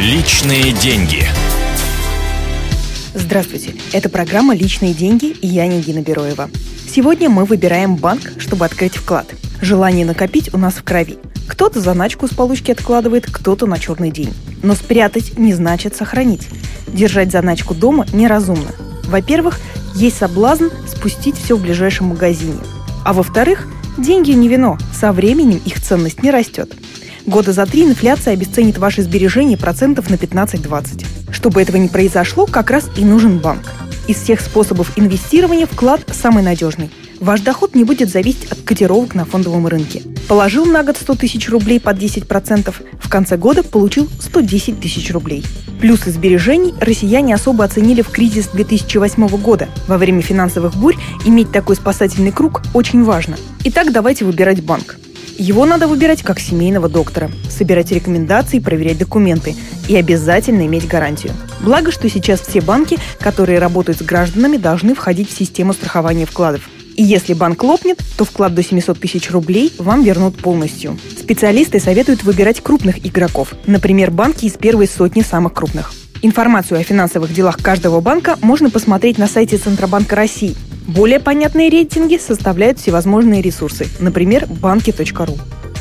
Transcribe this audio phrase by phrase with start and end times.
[0.00, 1.24] Личные деньги.
[3.14, 6.50] Здравствуйте, это программа «Личные деньги» и я Нигина Бероева.
[6.88, 9.26] Сегодня мы выбираем банк, чтобы открыть вклад.
[9.60, 11.18] Желание накопить у нас в крови.
[11.48, 14.32] Кто-то заначку с получки откладывает, кто-то на черный день.
[14.62, 16.46] Но спрятать не значит сохранить.
[16.86, 18.70] Держать заначку дома неразумно.
[19.06, 19.58] Во-первых,
[19.96, 22.60] есть соблазн спустить все в ближайшем магазине.
[23.04, 26.72] А во-вторых, деньги не вино, со временем их ценность не растет.
[27.28, 31.04] Года за три инфляция обесценит ваши сбережения процентов на 15-20.
[31.30, 33.70] Чтобы этого не произошло, как раз и нужен банк.
[34.06, 36.90] Из всех способов инвестирования вклад самый надежный.
[37.20, 40.04] Ваш доход не будет зависеть от котировок на фондовом рынке.
[40.26, 45.44] Положил на год 100 тысяч рублей под 10%, в конце года получил 110 тысяч рублей.
[45.82, 49.68] Плюсы сбережений россияне особо оценили в кризис 2008 года.
[49.86, 53.36] Во время финансовых бурь иметь такой спасательный круг очень важно.
[53.64, 54.96] Итак, давайте выбирать банк.
[55.38, 59.54] Его надо выбирать как семейного доктора, собирать рекомендации, проверять документы
[59.88, 61.32] и обязательно иметь гарантию.
[61.60, 66.68] Благо, что сейчас все банки, которые работают с гражданами, должны входить в систему страхования вкладов.
[66.96, 70.98] И если банк лопнет, то вклад до 700 тысяч рублей вам вернут полностью.
[71.16, 75.92] Специалисты советуют выбирать крупных игроков, например, банки из первой сотни самых крупных.
[76.20, 80.56] Информацию о финансовых делах каждого банка можно посмотреть на сайте Центробанка России.
[80.88, 85.36] Более понятные рейтинги составляют всевозможные ресурсы, например, банки.ру.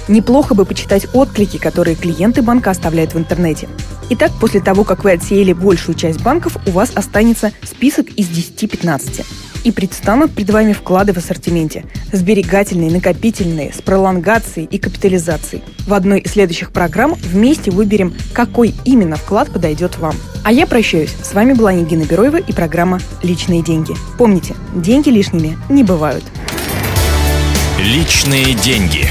[0.09, 3.69] Неплохо бы почитать отклики, которые клиенты банка оставляют в интернете.
[4.09, 9.25] Итак, после того, как вы отсеяли большую часть банков, у вас останется список из 10-15
[9.67, 11.83] и предстанут перед вами вклады в ассортименте.
[12.13, 15.61] Сберегательные, накопительные, с пролонгацией и капитализацией.
[15.85, 20.15] В одной из следующих программ вместе выберем, какой именно вклад подойдет вам.
[20.45, 21.13] А я прощаюсь.
[21.21, 23.93] С вами была Нигина Бероева и программа «Личные деньги».
[24.17, 26.23] Помните, деньги лишними не бывают.
[27.77, 29.05] Личные деньги.